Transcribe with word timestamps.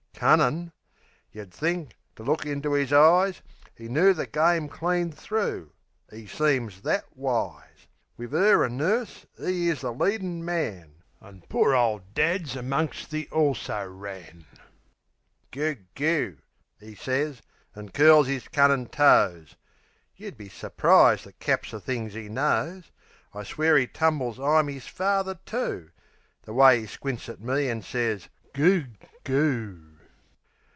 Cunnin'? 0.21 0.71
Yeh'd 1.31 1.51
think, 1.51 1.95
to 2.15 2.21
look 2.21 2.45
into 2.45 2.75
'is 2.75 2.93
eyes, 2.93 3.41
'E 3.79 3.87
knoo 3.87 4.13
the 4.13 4.27
game 4.27 4.69
clean 4.69 5.11
thro'; 5.11 5.71
'e 6.13 6.27
seems 6.27 6.81
that 6.81 7.05
wise. 7.17 7.87
Wiv 8.17 8.31
'er 8.35 8.63
'an 8.63 8.77
nurse 8.77 9.25
'e 9.41 9.67
is 9.67 9.81
the 9.81 9.91
leadin' 9.91 10.45
man, 10.45 10.93
An' 11.21 11.41
poor 11.49 11.73
ole 11.73 12.01
dad's 12.13 12.55
amongst 12.55 13.09
the 13.09 13.27
"also 13.31 13.83
ran." 13.89 14.45
"Goog, 15.49 15.79
goo," 15.95 16.37
'e 16.79 16.93
sez, 16.93 17.41
and 17.73 17.91
curls 17.91 18.27
'is 18.29 18.47
cunnin' 18.47 18.89
toes. 18.89 19.55
Yeh'd 20.15 20.37
be 20.37 20.49
su'prised 20.49 21.23
the 21.25 21.33
'caps 21.33 21.73
o' 21.73 21.79
things 21.79 22.15
'e 22.15 22.29
knows. 22.29 22.91
I'll 23.33 23.43
swear 23.43 23.75
'e 23.75 23.87
tumbles 23.87 24.39
I'm 24.39 24.69
'is 24.69 24.85
father, 24.85 25.33
too; 25.47 25.89
The 26.43 26.53
way 26.53 26.79
'e 26.81 26.85
squints 26.85 27.27
at 27.27 27.41
me, 27.41 27.67
an' 27.71 27.81
sez 27.81 28.29
"Goog, 28.53 28.87
goo." 29.23 29.87